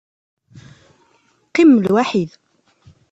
[1.47, 2.31] Qqimem lwaḥid.